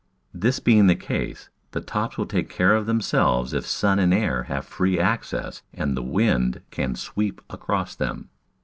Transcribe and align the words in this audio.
This 0.33 0.59
being 0.59 0.87
the 0.87 0.95
case, 0.95 1.51
the 1.73 1.79
tops 1.79 2.17
will 2.17 2.25
take 2.25 2.49
care 2.49 2.73
of 2.75 2.87
themselves 2.87 3.53
if 3.53 3.67
sun 3.67 3.99
and 3.99 4.11
air 4.11 4.45
have 4.45 4.65
free 4.65 4.97
access 4.99 5.61
and 5.75 5.95
the 5.95 6.01
wind 6.01 6.61
can 6.71 6.95
sweep 6.95 7.39
across 7.51 7.93
them. 7.95 8.31